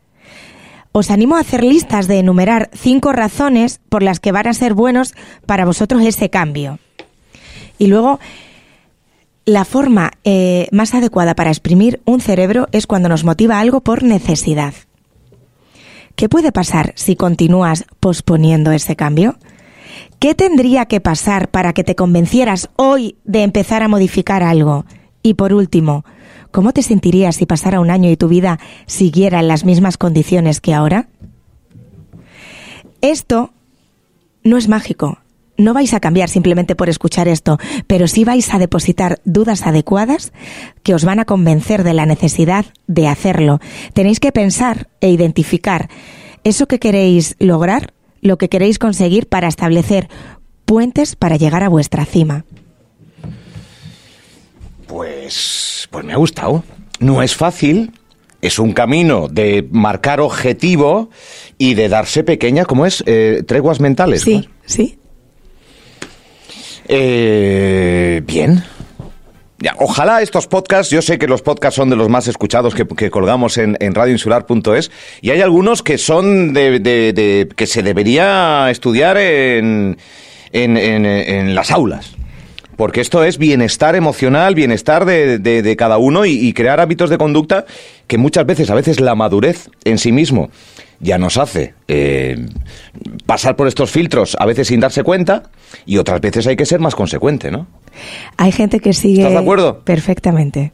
Os 0.99 1.11
animo 1.11 1.37
a 1.37 1.41
hacer 1.41 1.63
listas 1.63 2.09
de 2.09 2.19
enumerar 2.19 2.71
cinco 2.73 3.13
razones 3.13 3.81
por 3.91 4.03
las 4.03 4.19
que 4.19 4.33
van 4.33 4.47
a 4.47 4.55
ser 4.55 4.73
buenos 4.73 5.13
para 5.45 5.67
vosotros 5.67 6.03
ese 6.03 6.31
cambio. 6.31 6.79
Y 7.77 7.89
luego, 7.89 8.19
la 9.45 9.67
forma 9.67 10.13
eh, 10.25 10.69
más 10.73 10.95
adecuada 10.95 11.35
para 11.35 11.51
exprimir 11.51 12.01
un 12.07 12.23
cerebro 12.23 12.69
es 12.73 12.87
cuando 12.87 13.11
nos 13.11 13.25
motiva 13.25 13.61
algo 13.61 13.83
por 13.83 14.05
necesidad. 14.05 14.73
¿Qué 16.15 16.31
puede 16.31 16.51
pasar 16.51 16.95
si 16.97 17.15
continúas 17.15 17.85
posponiendo 18.01 18.73
ese 18.73 18.97
cambio? 18.97 19.37
¿Qué 20.19 20.35
tendría 20.35 20.87
que 20.87 21.03
pasar 21.03 21.51
para 21.51 21.75
que 21.75 21.85
te 21.85 21.95
convencieras 21.95 22.71
hoy 22.77 23.17
de 23.25 23.43
empezar 23.43 23.83
a 23.83 23.89
modificar 23.89 24.43
algo? 24.43 24.87
Y 25.23 25.35
por 25.35 25.53
último, 25.53 26.07
¿Cómo 26.57 26.73
te 26.73 26.83
sentirías 26.83 27.37
si 27.37 27.45
pasara 27.45 27.81
un 27.81 27.91
año 27.91 28.11
y 28.11 28.17
tu 28.17 28.29
vida 28.29 28.59
siguiera 28.87 29.41
en 29.41 29.47
las 29.47 29.67
mismas 29.67 29.99
condiciones 29.99 30.63
que 30.63 30.73
ahora? 30.73 31.11
Esto 33.03 33.51
no 34.43 34.57
es 34.57 34.67
mágico. 34.67 35.19
No 35.59 35.75
vais 35.75 35.93
a 35.93 36.01
cambiar 36.01 36.31
simplemente 36.31 36.75
por 36.75 36.89
escuchar 36.89 37.29
esto, 37.29 37.59
pero 37.87 38.09
sí 38.09 38.25
vais 38.25 38.55
a 38.55 38.59
depositar 38.59 39.21
dudas 39.27 39.67
adecuadas 39.67 40.33
que 40.83 40.95
os 40.95 41.05
van 41.05 41.21
a 41.21 41.27
convencer 41.27 41.85
de 41.85 41.93
la 41.93 42.07
necesidad 42.07 42.65
de 42.87 43.07
hacerlo. 43.07 43.61
Tenéis 43.93 44.19
que 44.19 44.33
pensar 44.33 44.89
e 45.03 45.11
identificar 45.11 45.91
eso 46.43 46.67
que 46.67 46.79
queréis 46.79 47.37
lograr, 47.39 47.93
lo 48.23 48.39
que 48.39 48.49
queréis 48.49 48.79
conseguir 48.79 49.29
para 49.29 49.49
establecer 49.49 50.09
puentes 50.65 51.17
para 51.17 51.37
llegar 51.37 51.63
a 51.63 51.69
vuestra 51.69 52.07
cima. 52.07 52.47
Pues, 54.87 55.89
pues 55.91 56.05
me 56.05 56.13
ha 56.13 56.17
gustado. 56.17 56.65
No 56.99 57.23
es 57.23 57.35
fácil, 57.35 57.93
es 58.41 58.59
un 58.59 58.73
camino 58.73 59.29
de 59.29 59.67
marcar 59.71 60.21
objetivo 60.21 61.11
y 61.59 61.75
de 61.75 61.89
darse 61.89 62.25
pequeñas, 62.25 62.67
¿cómo 62.67 62.87
es? 62.87 63.03
Eh, 63.07 63.43
treguas 63.47 63.81
mentales. 63.81 64.23
Sí, 64.23 64.49
sí. 64.65 64.99
Eh, 66.89 68.23
bien. 68.25 68.63
Ya, 69.59 69.75
ojalá 69.79 70.21
estos 70.21 70.47
podcasts, 70.47 70.91
yo 70.91 71.01
sé 71.01 71.19
que 71.19 71.27
los 71.27 71.41
podcasts 71.41 71.77
son 71.77 71.89
de 71.89 71.97
los 71.97 72.11
más 72.11 72.29
escuchados 72.29 72.75
que, 72.75 73.11
colgamos 73.11 73.57
en, 73.57 73.77
radioinsular.es 73.81 74.91
y 75.23 75.31
hay 75.31 75.41
algunos 75.41 75.83
que 75.83 75.97
son 75.97 76.53
de, 76.53 77.49
que 77.57 77.67
se 77.67 77.83
debería 77.83 78.71
estudiar 78.71 79.17
en, 79.17 79.97
en 80.53 81.55
las 81.55 81.71
aulas. 81.71 82.17
Porque 82.77 83.01
esto 83.01 83.25
es 83.25 83.39
bienestar 83.39 83.97
emocional, 83.97 84.55
bienestar 84.55 85.05
de, 85.07 85.77
cada 85.79 85.99
uno 85.99 86.27
y, 86.27 86.53
crear 86.53 86.81
hábitos 86.81 87.11
de 87.11 87.19
conducta 87.19 87.65
que 88.07 88.19
muchas 88.19 88.47
veces, 88.47 88.71
a 88.71 88.75
veces 88.75 89.01
la 89.01 89.15
madurez 89.15 89.71
en 89.85 89.99
sí 89.99 90.13
mismo 90.13 90.51
ya 91.01 91.19
nos 91.19 91.37
hace 91.37 91.75
eh, 91.89 92.47
pasar 93.27 93.57
por 93.57 93.69
estos 93.69 93.91
filtros, 93.91 94.37
a 94.39 94.47
veces 94.47 94.69
sin 94.69 94.81
darse 94.81 95.03
cuenta, 95.03 95.45
y 95.85 95.99
otras 95.99 96.21
veces 96.21 96.47
hay 96.47 96.57
que 96.57 96.65
ser 96.65 96.81
más 96.81 96.95
consecuente, 96.95 97.51
¿no? 97.51 97.67
Hay 98.37 98.53
gente 98.53 98.81
que 98.81 98.93
sigue... 98.93 99.23
¿Estás 99.23 99.33
de 99.33 99.39
acuerdo? 99.39 99.81
Perfectamente. 99.81 100.73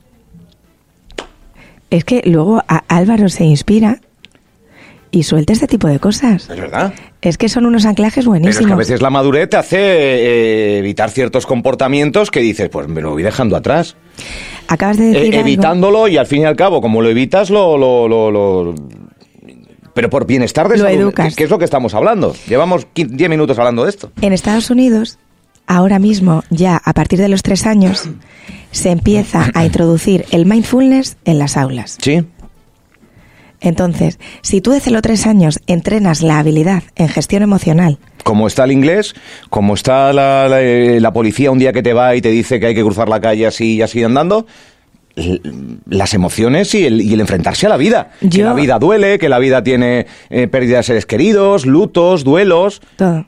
Es 1.91 2.05
que 2.05 2.23
luego 2.25 2.63
Álvaro 2.89 3.29
se 3.29 3.45
inspira 3.45 4.01
y 5.11 5.25
suelta 5.25 5.53
este 5.53 5.67
tipo 5.67 5.89
de 5.89 5.99
cosas. 5.99 6.49
Es 6.49 6.57
verdad. 6.57 6.95
Es 7.23 7.39
que 7.39 7.49
son 7.49 7.67
unos 7.67 7.87
anclajes 7.87 8.27
buenísimos. 8.27 8.57
Pero 8.57 8.67
es 8.67 8.67
que 8.67 8.73
a 8.73 8.77
veces 8.77 9.01
la 9.01 9.11
madurez 9.11 9.49
te 9.49 9.57
hace 9.57 9.79
eh, 9.79 10.79
evitar 10.79 11.09
ciertos 11.11 11.47
comportamientos 11.47 12.33
que 12.33 12.41
dices, 12.41 12.69
pues 12.69 12.89
me 12.89 13.01
lo 13.01 13.13
voy 13.13 13.23
dejando 13.23 13.57
atrás. 13.57 13.97
Acabas 14.67 14.99
de 14.99 15.07
decir. 15.07 15.35
Eh, 15.35 15.39
evitándolo 15.39 16.09
y 16.09 16.17
al 16.17 16.27
fin 16.27 16.43
y 16.43 16.45
al 16.47 16.57
cabo, 16.57 16.81
como 16.81 17.01
lo 17.01 17.09
evitas, 17.09 17.49
lo. 17.49 17.79
lo, 17.79 18.09
lo, 18.09 18.75
pero 19.95 20.11
por 20.11 20.27
bienestar 20.27 20.69
de 20.69 20.79
lo 20.79 20.85
salud, 20.85 21.01
educas. 21.01 21.37
¿qué 21.37 21.45
es 21.45 21.51
lo 21.51 21.59
que 21.59 21.65
estamos 21.65 21.95
hablando? 21.95 22.35
Llevamos 22.49 22.89
10 22.95 23.31
minutos 23.31 23.57
hablando 23.59 23.85
de 23.85 23.91
esto. 23.91 24.11
En 24.21 24.33
Estados 24.33 24.71
Unidos, 24.71 25.19
ahora 25.67 26.01
mismo, 26.01 26.43
ya 26.51 26.81
a 26.83 26.93
partir 26.93 27.21
de 27.21 27.29
los 27.29 27.43
tres 27.43 27.67
años, 27.67 28.09
se 28.73 28.91
empieza 28.91 29.51
a 29.55 29.65
introducir 29.65 30.25
el 30.33 30.47
mindfulness 30.47 31.19
en 31.25 31.39
las 31.39 31.57
aulas. 31.57 31.99
Sí. 32.01 32.25
Entonces, 33.63 34.19
si 34.43 34.61
tú 34.61 34.73
desde 34.73 34.91
los 34.91 35.03
tres 35.03 35.27
años 35.27 35.61
entrenas 35.67 36.21
la 36.21 36.41
habilidad 36.41 36.83
en 36.97 37.09
gestión 37.09 37.43
emocional, 37.43 37.99
como 38.25 38.47
está 38.47 38.65
el 38.65 38.73
inglés, 38.73 39.15
como 39.51 39.75
está 39.75 40.13
la, 40.13 41.13
policía 41.13 41.51
un 41.51 41.59
día 41.59 41.73
que 41.73 41.83
te 41.83 41.93
va 41.93 42.15
y 42.17 42.21
te 42.21 42.31
dice 42.31 42.61
que 42.61 42.67
hay 42.67 42.75
que 42.75 42.83
cruzar 42.83 43.09
la 43.09 43.21
calle 43.21 43.47
así 43.47 43.77
y 43.77 43.83
así 43.83 44.03
andando, 44.03 44.47
las 45.89 46.15
emociones 46.15 46.75
y 46.75 46.87
el, 46.87 47.21
enfrentarse 47.21 47.67
a 47.67 47.69
la 47.69 47.77
vida. 47.77 48.11
Que 48.29 48.43
la 48.43 48.55
vida 48.55 48.79
duele, 48.79 49.19
que 49.19 49.29
la 49.29 49.39
vida 49.39 49.63
tiene 49.63 50.07
eh, 50.31 50.49
pérdida 50.49 50.79
de 50.79 50.83
seres 50.85 51.07
queridos, 51.07 51.67
lutos, 51.67 52.25
duelos. 52.25 52.81
Todo. 52.97 53.27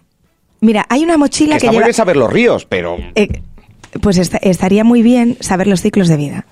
Mira, 0.61 0.87
hay 0.89 1.05
una 1.05 1.19
mochila 1.19 1.59
que, 1.59 1.67
está 1.67 1.73
muy 1.73 1.83
bien 1.83 1.95
saber 1.95 2.17
los 2.17 2.33
ríos, 2.33 2.65
pero... 2.65 2.97
Eh, 3.15 3.29
pues 4.01 4.19
estaría 4.19 4.83
muy 4.83 5.03
bien 5.03 5.37
saber 5.41 5.69
los 5.69 5.81
ciclos 5.81 6.09
de 6.09 6.17
vida 6.17 6.47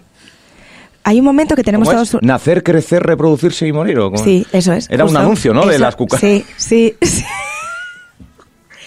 hay 1.04 1.18
un 1.18 1.24
momento 1.24 1.56
que 1.56 1.64
tenemos 1.64 1.88
todos... 1.88 2.18
Nacer, 2.22 2.62
crecer, 2.62 3.02
reproducirse 3.02 3.66
y 3.66 3.72
morir. 3.72 3.98
¿o 3.98 4.16
sí, 4.16 4.46
eso 4.52 4.72
es. 4.72 4.88
Era 4.90 5.04
un 5.04 5.16
anuncio, 5.16 5.52
¿no? 5.52 5.66
de 5.66 5.78
las 5.78 5.96
cucas. 5.96 6.20
Sí, 6.20 6.44
sí. 6.56 6.94
sí. 7.02 7.24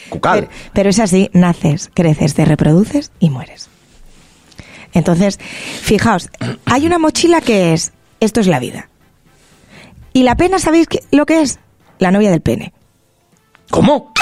Cucal. 0.10 0.48
Pero, 0.74 0.90
es 0.90 1.00
así, 1.00 1.30
naces, 1.34 1.90
creces, 1.94 2.36
te 2.36 2.46
reproduces 2.46 3.12
y 3.20 3.30
mueres. 3.30 3.70
Entonces, 4.94 5.40
fijaos, 5.40 6.30
hay 6.66 6.86
una 6.86 7.00
mochila 7.00 7.42
que 7.42 7.74
es, 7.74 7.92
esto 8.22 8.40
es 8.40 8.48
la 8.48 8.60
vida. 8.60 8.90
Y 10.14 10.24
la 10.24 10.36
pena, 10.38 10.60
¿sabéis 10.60 10.88
lo 11.12 11.26
que 11.26 11.42
es? 11.42 11.60
La 12.00 12.12
novia 12.12 12.32
del 12.32 12.42
pene. 12.42 12.72
¿Cómo? 13.70 14.14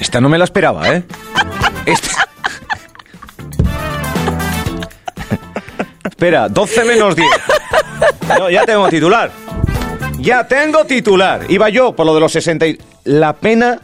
Esta 0.00 0.20
no 0.20 0.28
me 0.28 0.38
la 0.38 0.44
esperaba, 0.44 0.88
¿eh? 0.92 1.04
Esta... 1.86 2.28
Espera, 6.08 6.48
12 6.48 6.84
menos 6.84 7.16
10. 7.16 7.28
No, 8.38 8.50
ya 8.50 8.64
tengo 8.64 8.88
titular. 8.88 9.30
Ya 10.18 10.46
tengo 10.46 10.84
titular. 10.84 11.46
Iba 11.48 11.68
yo 11.68 11.94
por 11.94 12.06
lo 12.06 12.14
de 12.14 12.20
los 12.20 12.32
60. 12.32 12.66
La 13.04 13.34
pena 13.34 13.80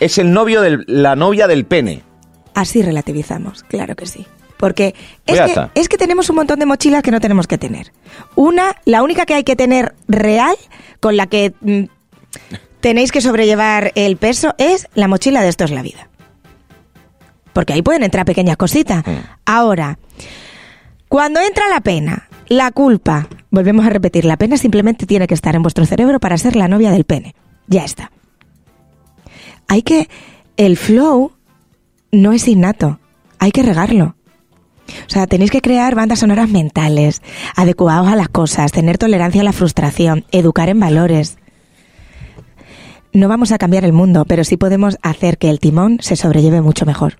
es 0.00 0.18
el 0.18 0.32
novio 0.32 0.60
del, 0.60 0.84
la 0.86 1.16
novia 1.16 1.46
del 1.46 1.64
pene. 1.64 2.02
Así 2.54 2.82
relativizamos, 2.82 3.62
claro 3.64 3.94
que 3.96 4.06
sí. 4.06 4.26
Porque 4.56 4.94
es 5.26 5.38
que, 5.38 5.68
es 5.74 5.88
que, 5.88 5.98
tenemos 5.98 6.30
un 6.30 6.36
montón 6.36 6.58
de 6.58 6.64
mochilas 6.64 7.02
que 7.02 7.10
no 7.10 7.20
tenemos 7.20 7.46
que 7.46 7.58
tener. 7.58 7.92
Una, 8.34 8.74
la 8.86 9.02
única 9.02 9.26
que 9.26 9.34
hay 9.34 9.44
que 9.44 9.54
tener 9.54 9.94
real, 10.08 10.56
con 11.00 11.18
la 11.18 11.26
que 11.26 11.52
mm, 11.60 11.84
tenéis 12.80 13.12
que 13.12 13.20
sobrellevar 13.20 13.92
el 13.94 14.16
peso, 14.16 14.54
es 14.56 14.88
la 14.94 15.08
mochila 15.08 15.42
de 15.42 15.48
esto 15.48 15.64
es 15.64 15.70
la 15.70 15.82
vida. 15.82 16.08
Porque 17.52 17.74
ahí 17.74 17.82
pueden 17.82 18.02
entrar 18.02 18.24
pequeñas 18.24 18.56
cositas. 18.56 19.06
Mm. 19.06 19.12
Ahora, 19.44 19.98
cuando 21.08 21.40
entra 21.40 21.68
la 21.68 21.80
pena, 21.80 22.28
la 22.48 22.70
culpa, 22.72 23.28
volvemos 23.50 23.86
a 23.86 23.90
repetir, 23.90 24.24
la 24.24 24.36
pena 24.36 24.56
simplemente 24.56 25.06
tiene 25.06 25.26
que 25.26 25.34
estar 25.34 25.54
en 25.54 25.62
vuestro 25.62 25.86
cerebro 25.86 26.18
para 26.20 26.38
ser 26.38 26.56
la 26.56 26.68
novia 26.68 26.90
del 26.90 27.04
pene. 27.04 27.34
Ya 27.66 27.84
está. 27.84 28.10
Hay 29.68 29.82
que... 29.82 30.08
El 30.56 30.76
flow 30.76 31.32
no 32.12 32.32
es 32.32 32.48
innato, 32.48 32.98
hay 33.38 33.52
que 33.52 33.62
regarlo. 33.62 34.16
O 34.88 35.10
sea, 35.10 35.26
tenéis 35.26 35.50
que 35.50 35.60
crear 35.60 35.94
bandas 35.94 36.20
sonoras 36.20 36.48
mentales, 36.48 37.20
adecuados 37.56 38.08
a 38.08 38.16
las 38.16 38.28
cosas, 38.28 38.72
tener 38.72 38.98
tolerancia 38.98 39.42
a 39.42 39.44
la 39.44 39.52
frustración, 39.52 40.24
educar 40.30 40.68
en 40.68 40.80
valores. 40.80 41.38
no 43.12 43.28
vamos 43.28 43.52
a 43.52 43.58
cambiar 43.58 43.84
el 43.84 43.92
mundo, 43.92 44.24
pero 44.24 44.44
sí 44.44 44.56
podemos 44.56 44.96
hacer 45.02 45.38
que 45.38 45.50
el 45.50 45.60
timón 45.60 45.98
se 46.00 46.16
sobrelleve 46.16 46.62
mucho 46.62 46.86
mejor. 46.86 47.18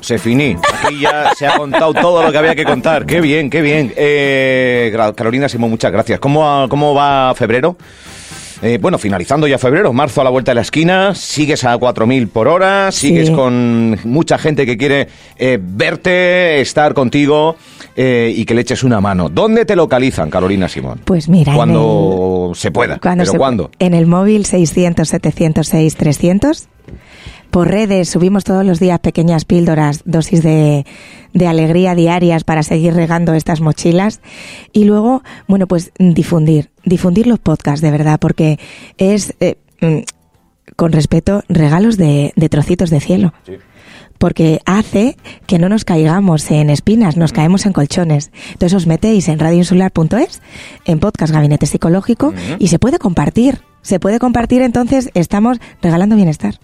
Se 0.00 0.18
finí. 0.18 0.56
Aquí 0.84 1.00
ya 1.00 1.32
se 1.36 1.46
ha 1.46 1.56
contado 1.56 1.92
todo 1.94 2.22
lo 2.22 2.32
que 2.32 2.38
había 2.38 2.54
que 2.54 2.64
contar. 2.64 3.06
Qué 3.06 3.20
bien, 3.20 3.50
qué 3.50 3.60
bien. 3.60 3.92
Eh, 3.96 4.92
Carolina 5.14 5.48
Simón, 5.48 5.70
muchas 5.70 5.92
gracias. 5.92 6.18
¿Cómo, 6.20 6.66
cómo 6.68 6.94
va 6.94 7.34
febrero? 7.34 7.76
Eh, 8.62 8.78
bueno, 8.80 8.98
finalizando 8.98 9.46
ya 9.46 9.56
febrero, 9.56 9.92
marzo 9.92 10.20
a 10.20 10.24
la 10.24 10.30
vuelta 10.30 10.50
de 10.50 10.56
la 10.56 10.60
esquina, 10.60 11.14
sigues 11.14 11.64
a 11.64 11.78
4.000 11.78 12.28
por 12.28 12.46
hora, 12.46 12.92
sigues 12.92 13.30
con 13.30 13.98
mucha 14.04 14.36
gente 14.36 14.66
que 14.66 14.76
quiere 14.76 15.08
eh, 15.38 15.58
verte, 15.60 16.60
estar 16.60 16.92
contigo 16.92 17.56
eh, 17.96 18.30
y 18.36 18.44
que 18.44 18.54
le 18.54 18.60
eches 18.60 18.84
una 18.84 19.00
mano. 19.00 19.30
¿Dónde 19.30 19.64
te 19.64 19.74
localizan, 19.76 20.28
Carolina 20.28 20.68
Simón? 20.68 21.00
Pues 21.06 21.26
mira, 21.30 21.54
cuando 21.54 22.52
se 22.54 22.70
pueda. 22.70 22.98
Cuando 22.98 23.24
¿Pero 23.24 23.38
cuándo? 23.38 23.70
En 23.78 23.94
el 23.94 24.06
móvil 24.06 24.44
600 24.44 25.08
706 25.08 25.96
300 25.96 26.68
por 27.50 27.68
redes 27.68 28.08
subimos 28.08 28.44
todos 28.44 28.64
los 28.64 28.80
días 28.80 29.00
pequeñas 29.00 29.44
píldoras, 29.44 30.02
dosis 30.04 30.42
de, 30.42 30.86
de, 31.32 31.46
alegría 31.46 31.94
diarias 31.94 32.44
para 32.44 32.62
seguir 32.62 32.94
regando 32.94 33.34
estas 33.34 33.60
mochilas. 33.60 34.20
Y 34.72 34.84
luego, 34.84 35.22
bueno, 35.48 35.66
pues 35.66 35.92
difundir, 35.98 36.70
difundir 36.84 37.26
los 37.26 37.38
podcasts 37.38 37.80
de 37.80 37.90
verdad, 37.90 38.18
porque 38.20 38.58
es, 38.98 39.34
eh, 39.40 39.56
mm, 39.80 39.98
con 40.76 40.92
respeto, 40.92 41.42
regalos 41.48 41.96
de, 41.96 42.32
de 42.36 42.48
trocitos 42.48 42.90
de 42.90 43.00
cielo. 43.00 43.34
porque 44.18 44.60
hace 44.66 45.16
que 45.46 45.58
no 45.58 45.70
nos 45.70 45.86
caigamos 45.86 46.50
en 46.50 46.68
espinas, 46.68 47.16
nos 47.16 47.32
caemos 47.32 47.64
en 47.64 47.72
colchones. 47.72 48.30
Entonces 48.52 48.74
os 48.74 48.86
metéis 48.86 49.28
en 49.28 49.38
radioinsular.es, 49.38 50.42
en 50.84 51.00
podcast 51.00 51.32
Gabinete 51.32 51.64
Psicológico, 51.64 52.34
y 52.58 52.68
se 52.68 52.78
puede 52.78 52.98
compartir. 52.98 53.62
Se 53.80 53.98
puede 53.98 54.18
compartir, 54.18 54.60
entonces 54.60 55.08
estamos 55.14 55.58
regalando 55.80 56.16
bienestar. 56.16 56.60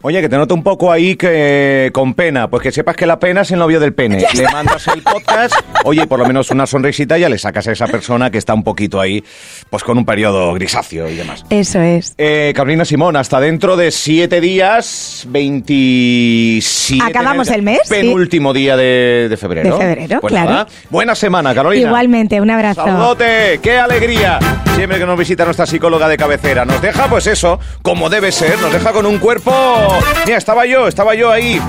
Oye, 0.00 0.20
que 0.20 0.28
te 0.28 0.36
noto 0.36 0.54
un 0.54 0.62
poco 0.62 0.92
ahí 0.92 1.16
que 1.16 1.90
con 1.92 2.14
pena, 2.14 2.48
pues 2.48 2.62
que 2.62 2.70
sepas 2.70 2.94
que 2.94 3.04
la 3.04 3.18
pena 3.18 3.40
es 3.40 3.50
el 3.50 3.58
novio 3.58 3.80
del 3.80 3.94
pene. 3.94 4.24
Le 4.32 4.44
mandas 4.44 4.86
el 4.86 5.02
podcast, 5.02 5.56
oye, 5.82 6.06
por 6.06 6.20
lo 6.20 6.24
menos 6.24 6.52
una 6.52 6.68
sonrisita 6.68 7.18
ya 7.18 7.28
le 7.28 7.36
sacas 7.36 7.66
a 7.66 7.72
esa 7.72 7.88
persona 7.88 8.30
que 8.30 8.38
está 8.38 8.54
un 8.54 8.62
poquito 8.62 9.00
ahí, 9.00 9.24
pues 9.68 9.82
con 9.82 9.98
un 9.98 10.04
periodo 10.04 10.54
grisáceo 10.54 11.08
y 11.08 11.16
demás. 11.16 11.44
Eso 11.50 11.80
es. 11.80 12.14
Eh, 12.16 12.52
Carolina 12.54 12.84
Simón, 12.84 13.16
hasta 13.16 13.40
dentro 13.40 13.76
de 13.76 13.90
siete 13.90 14.40
días, 14.40 15.26
27... 15.30 17.04
Acabamos 17.04 17.48
el 17.48 17.62
mes. 17.62 17.80
Penúltimo 17.88 18.52
día 18.52 18.76
de, 18.76 19.36
febrero. 19.36 19.78
De 19.78 19.84
febrero, 19.84 20.20
pues 20.20 20.32
claro. 20.32 20.70
buena 20.90 21.16
semana, 21.16 21.52
Carolina. 21.52 21.88
Igualmente, 21.88 22.40
un 22.40 22.50
abrazo. 22.50 22.84
Saludote, 22.84 23.58
qué 23.60 23.78
alegría. 23.78 24.38
Siempre 24.76 25.00
que 25.00 25.06
nos 25.06 25.18
visita 25.18 25.44
nuestra 25.44 25.66
psicóloga 25.66 26.06
de 26.06 26.16
cabecera, 26.16 26.64
nos 26.64 26.80
deja 26.80 27.08
pues 27.08 27.26
eso, 27.26 27.58
como 27.82 28.08
debe 28.08 28.30
ser, 28.30 28.60
nos 28.60 28.72
deja 28.72 28.92
con 28.92 29.06
un 29.06 29.18
cuerpo 29.18 29.87
Mira, 30.26 30.38
estaba 30.38 30.66
yo, 30.66 30.88
estaba 30.88 31.14
yo 31.14 31.30
ahí. 31.30 31.60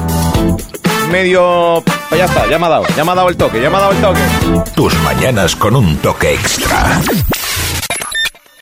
Medio. 1.12 1.84
Pues 2.10 2.20
ya 2.20 2.26
está, 2.26 2.48
ya 2.48 2.60
me 2.60 2.66
ha 2.66 2.70
dado, 2.70 2.86
ya 2.96 3.04
me 3.04 3.12
ha 3.12 3.16
dado 3.16 3.30
el 3.30 3.38
toque, 3.38 3.62
ya 3.62 3.70
me 3.70 3.78
ha 3.78 3.80
dado 3.80 3.92
el 3.92 4.02
toque. 4.02 4.22
Tus 4.76 4.94
mañanas 5.02 5.56
con 5.56 5.76
un 5.76 5.98
toque 5.98 6.34
extra. 6.34 7.02